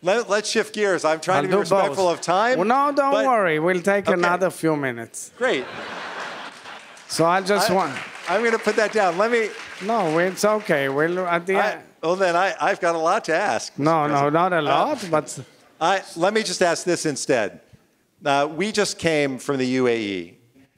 Let, 0.04 0.30
us 0.30 0.50
shift 0.50 0.74
gears. 0.74 1.06
I'm 1.06 1.20
trying 1.20 1.38
I'll 1.38 1.44
to 1.44 1.50
be 1.50 1.56
respectful 1.58 2.06
both. 2.06 2.20
of 2.20 2.22
time. 2.22 2.58
Well, 2.58 2.68
no, 2.68 2.92
don't 2.96 3.13
worry. 3.13 3.60
We'll 3.60 3.82
take 3.82 4.08
Okay. 4.08 4.13
another 4.13 4.50
few 4.50 4.75
minutes. 4.75 5.32
Great. 5.38 5.66
So 7.12 7.25
I 7.25 7.41
just 7.41 7.70
I, 7.70 7.74
want. 7.74 7.98
I'm 8.30 8.39
going 8.39 8.53
to 8.53 8.58
put 8.58 8.77
that 8.77 8.94
down. 8.94 9.18
Let 9.18 9.32
me. 9.32 9.50
No, 9.84 10.18
it's 10.20 10.46
okay. 10.46 10.88
We'll 10.88 11.20
at 11.27 11.46
the 11.46 11.58
I, 11.58 11.72
end. 11.72 11.82
well, 12.01 12.15
then 12.15 12.38
I, 12.38 12.56
I've 12.60 12.80
got 12.80 12.96
a 12.96 12.98
lot 12.98 13.25
to 13.25 13.36
ask. 13.36 13.77
No, 13.77 14.08
no, 14.08 14.30
not 14.30 14.53
Uh, 14.53 14.62
a 14.62 14.62
lot, 14.62 15.06
but 15.12 15.38
I, 15.82 16.03
let 16.15 16.34
me 16.34 16.41
just 16.41 16.62
ask 16.62 16.86
this 16.86 17.06
instead. 17.06 17.60
Uh, 18.24 18.48
we 18.50 18.72
just 18.72 18.98
came 18.98 19.39
from 19.39 19.58
the 19.58 19.75
UAE, 19.75 20.36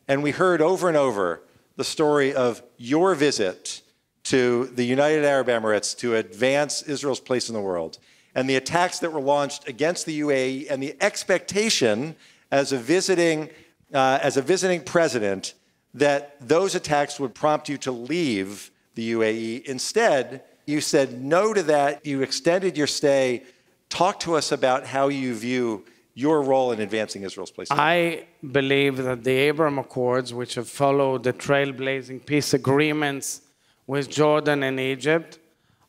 and 0.07 0.23
we 0.23 0.31
heard 0.31 0.59
over 0.59 0.87
and 0.87 0.97
over 0.97 1.43
the 1.75 1.83
story 1.83 2.33
of 2.33 2.63
your 2.77 3.13
visit 3.13 3.83
to 4.23 4.65
the 4.73 4.85
United 4.85 5.23
Arab 5.23 5.47
Emirates 5.47 5.95
to 5.99 6.15
advance 6.15 6.81
Israel's 6.81 7.19
place 7.19 7.47
in 7.47 7.53
the 7.53 7.61
world, 7.61 7.99
and 8.33 8.49
the 8.49 8.55
attacks 8.55 8.97
that 8.99 9.13
were 9.13 9.21
launched 9.21 9.67
against 9.67 10.07
the 10.07 10.21
UAE, 10.21 10.65
and 10.71 10.81
the 10.81 10.95
expectation 10.99 12.15
as 12.49 12.71
a 12.71 12.77
visiting, 12.79 13.49
uh, 13.93 14.17
as 14.23 14.35
a 14.35 14.41
visiting 14.41 14.81
president 14.81 15.53
that 15.93 16.35
those 16.39 16.75
attacks 16.75 17.19
would 17.19 17.33
prompt 17.33 17.69
you 17.69 17.77
to 17.77 17.91
leave 17.91 18.71
the 18.95 19.13
UAE. 19.13 19.63
Instead, 19.65 20.43
you 20.65 20.81
said 20.81 21.21
no 21.21 21.53
to 21.53 21.63
that. 21.63 22.05
You 22.05 22.21
extended 22.21 22.77
your 22.77 22.87
stay. 22.87 23.43
Talk 23.89 24.19
to 24.21 24.35
us 24.35 24.51
about 24.51 24.85
how 24.85 25.07
you 25.09 25.35
view 25.35 25.85
your 26.15 26.41
role 26.43 26.71
in 26.71 26.79
advancing 26.79 27.23
Israel's 27.23 27.51
place. 27.51 27.67
I 27.71 28.25
believe 28.51 28.97
that 28.97 29.23
the 29.23 29.31
Abraham 29.31 29.79
Accords, 29.79 30.33
which 30.33 30.55
have 30.55 30.69
followed 30.69 31.23
the 31.23 31.33
trailblazing 31.33 32.25
peace 32.25 32.53
agreements 32.53 33.41
with 33.87 34.09
Jordan 34.09 34.63
and 34.63 34.79
Egypt, 34.79 35.39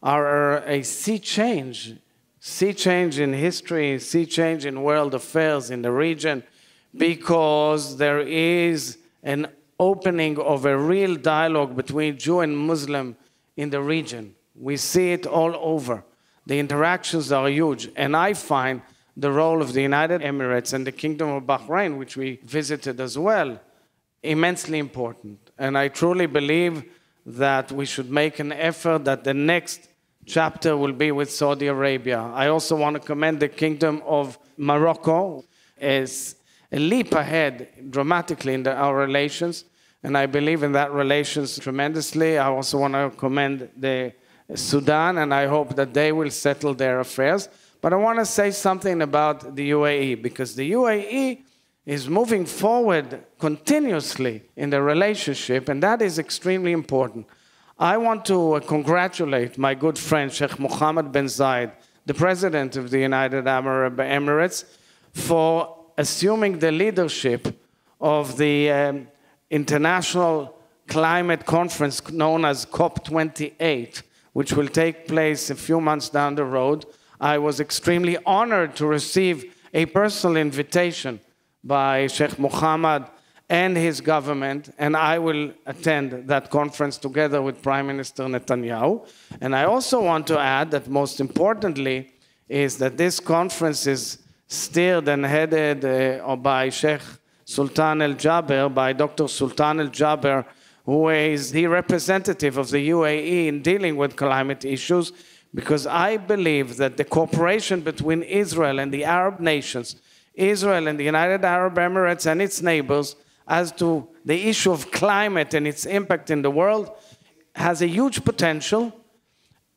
are 0.03 0.59
a 0.67 0.83
sea 0.83 1.19
change, 1.19 1.95
sea 2.41 2.73
change 2.73 3.19
in 3.19 3.33
history, 3.33 3.99
sea 3.99 4.27
change 4.27 4.67
in 4.67 4.83
world 4.83 5.15
affairs 5.15 5.71
in 5.71 5.83
the 5.83 5.91
region, 5.91 6.43
because 6.97 7.97
there 7.97 8.21
is 8.21 8.99
an 9.23 9.47
opening 9.79 10.39
of 10.39 10.65
a 10.65 10.77
real 10.77 11.17
dialogue 11.17 11.77
between 11.77 12.19
Jew 12.19 12.41
and 12.41 12.57
Muslim 12.57 13.17
in 13.57 13.71
the 13.71 13.81
region. 13.81 14.35
We 14.55 14.77
see 14.77 15.13
it 15.13 15.27
all 15.27 15.55
over. 15.57 16.05
The 16.47 16.59
interactions 16.59 17.33
are 17.33 17.49
huge, 17.49 17.91
and 17.97 18.17
I 18.17 18.35
find 18.35 18.83
the 19.17 19.31
role 19.31 19.63
of 19.63 19.73
the 19.73 19.83
United 19.83 20.21
Emirates 20.21 20.73
and 20.73 20.87
the 20.87 20.93
Kingdom 20.93 21.29
of 21.31 21.45
Bahrain, 21.45 21.99
which 21.99 22.17
we 22.17 22.41
visited 22.45 23.01
as 23.01 23.17
well, 23.17 23.61
immensely 24.23 24.79
important. 24.79 25.39
And 25.59 25.79
I 25.79 25.89
truly 25.89 26.27
believe 26.27 26.85
that 27.27 27.73
we 27.73 27.87
should 27.87 28.11
make 28.11 28.39
an 28.39 28.53
effort 28.53 29.05
that 29.05 29.25
the 29.25 29.35
next 29.35 29.89
chapter 30.27 30.77
will 30.77 30.93
be 30.93 31.13
with 31.13 31.31
Saudi 31.31 31.67
Arabia. 31.69 32.21
I 32.21 32.49
also 32.49 32.77
want 32.77 32.95
to 32.95 33.01
commend 33.01 33.41
the 33.41 33.49
Kingdom 33.49 34.03
of 34.05 34.39
Morocco 34.57 35.45
as 35.79 36.37
a 36.75 36.79
leap 36.79 37.13
ahead 37.13 37.69
dramatically 37.91 38.53
in 38.53 38.65
the, 38.65 38.75
our 38.75 38.97
relations. 38.97 39.65
And 40.03 40.19
I 40.19 40.27
believe 40.27 40.65
in 40.65 40.73
that 40.73 40.91
relations 40.93 41.57
tremendously. 41.59 42.37
I 42.37 42.49
also 42.49 42.79
want 42.79 42.95
to 42.95 43.11
commend 43.17 43.71
the 43.77 44.13
Sudan, 44.55 45.19
and 45.19 45.33
I 45.33 45.47
hope 45.47 45.77
that 45.77 45.95
they 45.95 46.11
will 46.11 46.31
settle 46.31 46.75
their 46.75 46.99
affairs. 46.99 47.49
But 47.81 47.93
I 47.93 47.97
want 47.97 48.19
to 48.19 48.27
say 48.27 48.51
something 48.51 49.03
about 49.03 49.55
the 49.55 49.71
UAE 49.71 50.21
because 50.21 50.57
the 50.57 50.73
UAE 50.73 51.45
is 51.87 52.09
moving 52.09 52.45
forward 52.45 53.25
continuously 53.39 54.43
in 54.57 54.71
the 54.71 54.83
relationship, 54.83 55.69
and 55.69 55.81
that 55.83 56.03
is 56.03 56.19
extremely 56.19 56.73
important. 56.73 57.27
I 57.79 57.99
want 57.99 58.25
to 58.27 58.55
uh, 58.55 58.61
congratulate 58.61 59.59
my 59.59 59.75
good 59.75 59.99
friend 59.99 60.33
Sheikh 60.33 60.59
Mohammed 60.59 61.13
bin 61.13 61.27
Zayed, 61.27 61.73
the 62.05 62.15
president 62.15 62.77
of 62.77 62.91
the 62.91 62.99
United 62.99 63.47
Arab 63.47 63.97
Emirates, 63.99 64.65
for 65.13 65.84
assuming 65.97 66.59
the 66.59 66.73
leadership 66.73 67.61
of 68.01 68.37
the 68.37 68.71
um, 68.71 69.09
international 69.51 70.55
climate 70.87 71.47
conference 71.47 72.11
known 72.11 72.45
as 72.45 72.67
COP28, 72.67 74.03
which 74.33 74.53
will 74.53 74.69
take 74.69 75.09
place 75.09 75.51
a 75.51 75.55
few 75.55 75.81
months 75.81 76.09
down 76.09 76.35
the 76.35 76.45
road. 76.45 76.85
I 77.21 77.39
was 77.39 77.61
extremely 77.61 78.19
honored 78.27 78.77
to 78.77 78.87
receive 78.87 79.55
a 79.73 79.87
personal 79.87 80.37
invitation 80.37 81.21
by 81.63 82.07
Sheikh 82.09 82.39
Mohammed 82.39 83.05
and 83.49 83.77
his 83.77 84.01
government, 84.01 84.73
and 84.79 84.97
I 84.97 85.19
will 85.19 85.53
attend 85.67 86.29
that 86.29 86.51
conference 86.51 86.97
together 86.99 87.43
with 87.43 87.63
Prime 87.63 87.87
Minister 87.87 88.25
Netanyahu. 88.25 89.07
And 89.41 89.55
I 89.55 89.65
also 89.65 90.03
want 90.03 90.27
to 90.29 90.39
add 90.39 90.71
that 90.71 90.89
most 90.89 91.21
importantly 91.21 92.13
is 92.49 92.79
that 92.79 92.97
this 92.97 93.21
conference 93.21 93.87
is 93.87 94.19
steered 94.47 95.09
and 95.09 95.25
headed 95.25 95.85
uh, 95.85 96.37
by 96.37 96.69
Sheikh 96.69 97.03
Sultan 97.45 98.03
Al 98.03 98.15
Jaber, 98.15 98.73
by 98.73 98.93
Dr. 98.93 99.29
Sultan 99.29 99.81
Al 99.81 99.89
Jaber, 99.89 100.45
who 100.87 101.09
is 101.09 101.53
the 101.53 101.67
representative 101.67 102.59
of 102.59 102.71
the 102.71 102.89
UAE 102.91 103.47
in 103.47 103.63
dealing 103.63 103.97
with 103.97 104.17
climate 104.17 104.65
issues, 104.65 105.13
because 105.55 105.87
I 105.87 106.17
believe 106.17 106.77
that 106.77 106.97
the 106.97 107.05
cooperation 107.05 107.81
between 107.81 108.23
Israel 108.23 108.79
and 108.81 108.93
the 108.93 109.05
Arab 109.05 109.41
nations, 109.41 109.97
Israel 110.35 110.89
and 110.89 110.99
the 110.99 111.05
United 111.05 111.45
Arab 111.45 111.77
Emirates 111.77 112.27
and 112.27 112.43
its 112.43 112.61
neighbors, 112.61 113.17
as 113.47 113.73
to 113.73 114.09
the 114.25 114.49
issue 114.49 114.73
of 114.73 114.91
climate 114.91 115.55
and 115.55 115.67
its 115.67 115.87
impact 115.87 116.31
in 116.31 116.43
the 116.43 116.51
world, 116.51 116.91
has 117.55 117.83
a 117.83 117.87
huge 117.87 118.25
potential, 118.25 118.93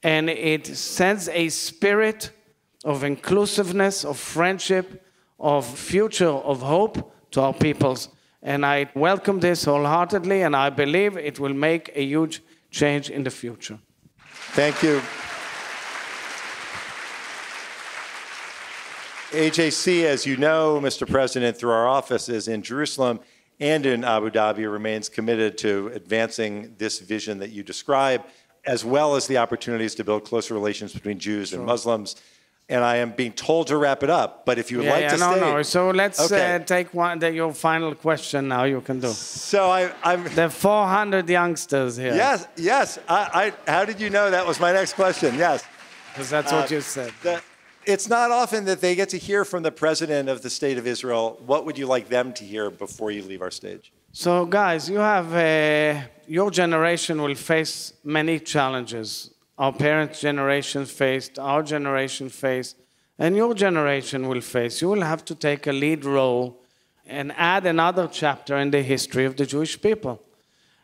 and 0.03 0.29
it 0.29 0.65
sends 0.65 1.29
a 1.29 1.49
spirit 1.49 2.31
of 2.83 3.03
inclusiveness, 3.03 4.05
of 4.05 4.17
friendship, 4.17 5.03
of 5.39 5.65
future, 5.65 6.29
of 6.29 6.61
hope 6.61 7.13
to 7.31 7.41
our 7.41 7.53
peoples. 7.53 8.09
And 8.41 8.65
I 8.65 8.89
welcome 8.95 9.39
this 9.39 9.65
wholeheartedly, 9.65 10.41
and 10.43 10.55
I 10.55 10.69
believe 10.69 11.17
it 11.17 11.39
will 11.39 11.53
make 11.53 11.91
a 11.95 12.03
huge 12.03 12.41
change 12.71 13.09
in 13.09 13.23
the 13.23 13.31
future. 13.31 13.79
Thank 14.53 14.81
you. 14.83 15.01
AJC, 19.31 20.05
as 20.05 20.25
you 20.25 20.37
know, 20.37 20.79
Mr. 20.81 21.09
President, 21.09 21.57
through 21.57 21.71
our 21.71 21.87
offices 21.87 22.47
in 22.47 22.61
Jerusalem 22.61 23.19
and 23.59 23.85
in 23.85 24.05
Abu 24.05 24.29
Dhabi, 24.29 24.71
remains 24.71 25.09
committed 25.09 25.57
to 25.57 25.91
advancing 25.93 26.73
this 26.77 26.99
vision 26.99 27.39
that 27.39 27.49
you 27.49 27.61
describe, 27.61 28.23
as 28.65 28.85
well 28.85 29.15
as 29.15 29.27
the 29.27 29.37
opportunities 29.37 29.95
to 29.95 30.05
build 30.05 30.23
closer 30.23 30.53
relations 30.53 30.93
between 30.93 31.19
Jews 31.19 31.51
and 31.53 31.65
Muslims. 31.65 32.15
And 32.69 32.83
I 32.83 32.97
am 32.97 33.11
being 33.11 33.31
told 33.31 33.67
to 33.67 33.77
wrap 33.77 34.03
it 34.03 34.09
up, 34.09 34.45
but 34.45 34.57
if 34.59 34.69
you 34.71 34.77
would 34.79 34.87
Yeah, 34.87 34.91
like 34.93 35.01
yeah, 35.03 35.09
to 35.15 35.17
no, 35.17 35.31
stay. 35.31 35.39
no. 35.39 35.61
So 35.63 35.89
let's 35.91 36.19
Okay. 36.19 36.55
uh, 36.55 36.59
take 36.59 36.93
one. 36.93 37.17
The, 37.19 37.31
your 37.31 37.53
final 37.53 37.95
question 37.95 38.49
now. 38.49 38.65
You 38.65 38.81
can 38.81 38.99
do. 38.99 39.07
So 39.13 39.69
I, 39.69 39.89
I'm. 40.03 40.25
There 40.35 40.47
are 40.47 40.49
400 40.49 41.29
youngsters 41.29 41.95
here. 41.95 42.13
Yes, 42.13 42.45
yes. 42.57 42.99
I, 43.07 43.53
I, 43.67 43.71
how 43.71 43.85
did 43.85 44.01
you 44.01 44.09
know 44.09 44.29
that 44.31 44.45
was 44.45 44.59
my 44.59 44.73
next 44.73 44.93
question? 44.93 45.35
Yes. 45.35 45.63
because 46.11 46.29
that's 46.29 46.51
Uh, 46.51 46.57
what 46.59 46.69
you 46.71 46.81
said. 46.81 47.11
The, 47.23 47.41
it's 47.85 48.09
not 48.09 48.31
often 48.31 48.65
that 48.65 48.81
they 48.81 48.95
get 48.95 49.07
to 49.09 49.17
hear 49.17 49.45
from 49.45 49.63
the 49.63 49.71
president 49.71 50.27
of 50.27 50.41
the 50.41 50.49
state 50.49 50.77
of 50.77 50.85
Israel. 50.85 51.39
What 51.45 51.65
would 51.65 51.77
you 51.77 51.87
like 51.87 52.09
them 52.09 52.33
to 52.33 52.43
hear 52.43 52.69
before 52.69 53.11
you 53.11 53.23
leave 53.23 53.41
our 53.41 53.51
stage? 53.51 53.93
So, 54.11 54.45
guys, 54.45 54.89
you 54.89 54.99
have 54.99 55.33
uh, 55.33 56.01
your 56.27 56.51
generation 56.51 57.21
will 57.21 57.35
face 57.35 57.93
many 58.03 58.39
challenges. 58.39 59.29
Our 59.57 59.73
parents' 59.73 60.21
generation 60.21 60.85
faced, 60.85 61.39
our 61.39 61.63
generation 61.63 62.29
faced, 62.29 62.77
and 63.17 63.35
your 63.35 63.53
generation 63.53 64.27
will 64.27 64.41
face. 64.41 64.81
You 64.81 64.89
will 64.89 65.01
have 65.01 65.25
to 65.25 65.35
take 65.35 65.65
a 65.65 65.71
lead 65.71 66.05
role 66.05 66.61
and 67.05 67.31
add 67.35 67.65
another 67.65 68.07
chapter 68.11 68.57
in 68.57 68.69
the 68.69 68.83
history 68.83 69.25
of 69.25 69.35
the 69.35 69.45
Jewish 69.45 69.81
people. 69.81 70.21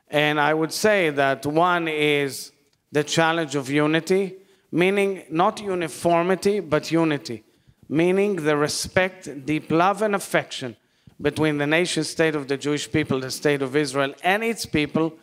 And 0.07 0.39
I 0.39 0.53
would 0.53 0.71
say 0.71 1.09
that 1.11 1.45
one 1.45 1.87
is 1.87 2.51
the 2.91 3.03
challenge 3.03 3.55
of 3.55 3.69
unity, 3.69 4.35
meaning 4.71 5.23
not 5.29 5.61
uniformity, 5.61 6.59
but 6.59 6.91
unity, 6.91 7.43
meaning 7.89 8.37
the 8.37 8.57
respect, 8.57 9.45
deep 9.45 9.71
love, 9.71 10.01
and 10.01 10.15
affection 10.15 10.75
between 11.21 11.57
the 11.57 11.67
nation 11.67 12.03
state 12.03 12.35
of 12.35 12.47
the 12.47 12.57
Jewish 12.57 12.91
people, 12.91 13.19
the 13.19 13.31
state 13.31 13.61
of 13.61 13.75
Israel, 13.75 14.13
and 14.23 14.43
its 14.43 14.65
people, 14.65 15.13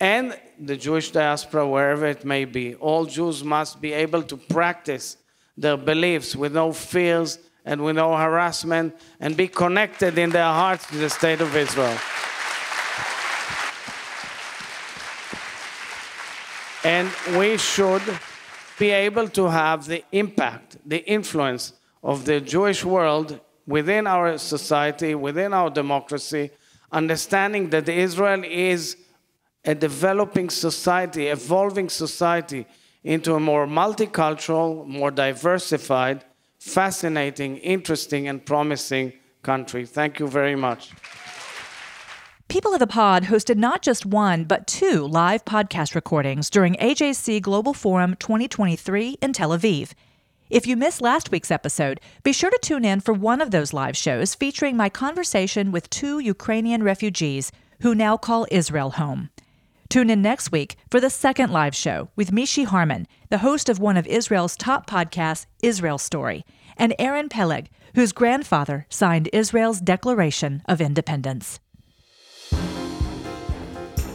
and 0.00 0.38
the 0.58 0.76
Jewish 0.76 1.10
diaspora, 1.10 1.66
wherever 1.66 2.06
it 2.06 2.24
may 2.24 2.44
be. 2.44 2.74
All 2.76 3.04
Jews 3.04 3.42
must 3.42 3.80
be 3.80 3.92
able 3.92 4.22
to 4.24 4.36
practice 4.36 5.16
their 5.56 5.76
beliefs 5.76 6.36
with 6.36 6.54
no 6.54 6.72
fears 6.72 7.38
and 7.64 7.82
with 7.84 7.96
no 7.96 8.16
harassment 8.16 8.94
and 9.20 9.36
be 9.36 9.48
connected 9.48 10.16
in 10.18 10.30
their 10.30 10.44
hearts 10.44 10.86
to 10.86 10.96
the 10.96 11.10
state 11.10 11.40
of 11.40 11.54
Israel. 11.56 11.98
And 16.84 17.10
we 17.36 17.58
should 17.58 18.02
be 18.78 18.90
able 18.90 19.28
to 19.30 19.48
have 19.48 19.86
the 19.86 20.04
impact, 20.12 20.76
the 20.86 21.04
influence 21.04 21.72
of 22.02 22.24
the 22.24 22.40
Jewish 22.40 22.84
world 22.84 23.40
within 23.66 24.06
our 24.06 24.38
society, 24.38 25.14
within 25.14 25.52
our 25.52 25.70
democracy, 25.70 26.50
understanding 26.92 27.70
that 27.70 27.88
Israel 27.88 28.42
is 28.44 28.96
a 29.64 29.74
developing 29.74 30.50
society, 30.50 31.28
evolving 31.28 31.88
society 31.88 32.66
into 33.04 33.34
a 33.34 33.40
more 33.40 33.66
multicultural, 33.66 34.86
more 34.86 35.10
diversified, 35.10 36.24
fascinating, 36.58 37.56
interesting, 37.58 38.28
and 38.28 38.44
promising 38.44 39.12
country. 39.42 39.86
Thank 39.86 40.18
you 40.18 40.28
very 40.28 40.56
much. 40.56 40.92
People 42.48 42.72
of 42.72 42.80
the 42.80 42.86
Pod 42.86 43.24
hosted 43.24 43.56
not 43.56 43.82
just 43.82 44.06
one, 44.06 44.44
but 44.44 44.66
two 44.66 45.06
live 45.06 45.44
podcast 45.44 45.94
recordings 45.94 46.48
during 46.48 46.74
AJC 46.76 47.42
Global 47.42 47.74
Forum 47.74 48.16
2023 48.18 49.18
in 49.20 49.32
Tel 49.34 49.50
Aviv. 49.50 49.92
If 50.48 50.66
you 50.66 50.74
missed 50.74 51.02
last 51.02 51.30
week's 51.30 51.50
episode, 51.50 52.00
be 52.22 52.32
sure 52.32 52.48
to 52.48 52.58
tune 52.62 52.86
in 52.86 53.00
for 53.00 53.12
one 53.12 53.42
of 53.42 53.50
those 53.50 53.74
live 53.74 53.98
shows 53.98 54.34
featuring 54.34 54.78
my 54.78 54.88
conversation 54.88 55.70
with 55.70 55.90
two 55.90 56.20
Ukrainian 56.20 56.82
refugees 56.82 57.52
who 57.82 57.94
now 57.94 58.16
call 58.16 58.46
Israel 58.50 58.92
home. 58.92 59.28
Tune 59.88 60.10
in 60.10 60.20
next 60.20 60.52
week 60.52 60.76
for 60.90 61.00
the 61.00 61.08
second 61.08 61.50
live 61.50 61.74
show 61.74 62.10
with 62.14 62.30
Mishy 62.30 62.66
Harman, 62.66 63.06
the 63.30 63.38
host 63.38 63.70
of 63.70 63.78
one 63.78 63.96
of 63.96 64.06
Israel's 64.06 64.54
top 64.54 64.88
podcasts, 64.88 65.46
Israel 65.62 65.96
Story, 65.96 66.44
and 66.76 66.94
Aaron 66.98 67.30
Peleg, 67.30 67.70
whose 67.94 68.12
grandfather 68.12 68.86
signed 68.90 69.30
Israel's 69.32 69.80
Declaration 69.80 70.62
of 70.66 70.82
Independence. 70.82 71.58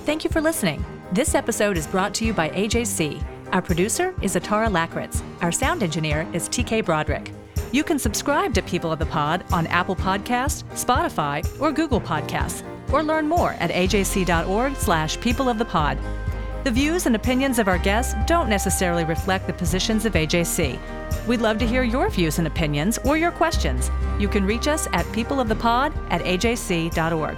Thank 0.06 0.24
you 0.24 0.30
for 0.30 0.42
listening. 0.42 0.86
This 1.12 1.34
episode 1.34 1.76
is 1.76 1.88
brought 1.88 2.14
to 2.16 2.26
you 2.26 2.34
by 2.34 2.50
AJC. 2.50 3.24
Our 3.52 3.62
producer 3.62 4.14
is 4.22 4.36
Atara 4.36 4.70
Lakritz. 4.70 5.24
Our 5.42 5.52
sound 5.52 5.82
engineer 5.82 6.28
is 6.34 6.50
TK 6.50 6.86
Broderick. 6.86 7.32
You 7.72 7.84
can 7.84 7.98
subscribe 7.98 8.54
to 8.54 8.62
People 8.62 8.92
of 8.92 9.00
the 9.00 9.08
Pod 9.08 9.44
on 9.52 9.66
Apple 9.68 9.96
Podcasts, 9.96 10.64
Spotify, 10.74 11.44
or 11.60 11.72
Google 11.72 12.00
Podcasts, 12.00 12.62
or 12.94 13.04
learn 13.04 13.28
more 13.28 13.52
at 13.60 13.72
ajc.org 13.72 14.76
slash 14.76 15.20
people 15.20 15.50
of 15.50 15.58
the 15.58 15.66
pod. 15.66 15.98
The 16.64 16.72
views 16.72 17.08
and 17.08 17.16
opinions 17.16 17.60
of 17.60 17.68
our 17.68 17.78
guests 17.78 18.14
don't 18.26 18.48
necessarily 18.48 19.04
reflect 19.04 19.48
the 19.48 19.54
positions 19.54 20.06
of 20.06 20.14
AJC. 20.14 20.80
We'd 21.28 21.42
love 21.42 21.58
to 21.58 21.68
hear 21.68 21.84
your 21.84 22.10
views 22.10 22.38
and 22.38 22.48
opinions 22.48 22.98
or 23.00 23.18
your 23.18 23.32
questions. 23.32 23.92
You 24.18 24.30
can 24.30 24.46
reach 24.46 24.70
us 24.70 24.88
at 24.94 25.06
peopleofthepod 25.08 26.08
at 26.10 26.22
ajc.org. 26.22 27.38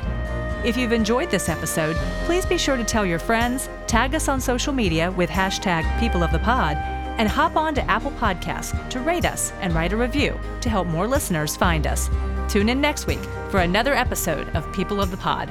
If 0.63 0.77
you've 0.77 0.91
enjoyed 0.91 1.31
this 1.31 1.49
episode, 1.49 1.95
please 2.25 2.45
be 2.45 2.57
sure 2.57 2.77
to 2.77 2.83
tell 2.83 3.05
your 3.05 3.19
friends, 3.19 3.69
tag 3.87 4.13
us 4.13 4.27
on 4.27 4.41
social 4.41 4.73
media 4.73 5.11
with 5.11 5.29
hashtag 5.29 5.83
PeopleOfThePod, 5.99 6.75
and 7.17 7.29
hop 7.29 7.55
on 7.55 7.73
to 7.75 7.89
Apple 7.89 8.11
Podcasts 8.11 8.89
to 8.89 8.99
rate 8.99 9.25
us 9.25 9.51
and 9.61 9.73
write 9.73 9.93
a 9.93 9.97
review 9.97 10.39
to 10.61 10.69
help 10.69 10.87
more 10.87 11.07
listeners 11.07 11.55
find 11.55 11.87
us. 11.87 12.09
Tune 12.47 12.69
in 12.69 12.79
next 12.79 13.07
week 13.07 13.19
for 13.49 13.59
another 13.59 13.93
episode 13.93 14.47
of 14.55 14.71
People 14.71 15.01
of 15.01 15.11
the 15.11 15.17
Pod. 15.17 15.49